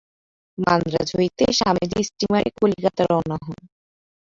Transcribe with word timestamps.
মান্দ্রাজ 0.57 1.09
হইতে 1.17 1.43
স্বামীজী 1.57 2.01
স্টীমারে 2.09 2.49
কলিকাতা 2.59 3.03
রওনা 3.05 3.37
হন। 3.43 3.59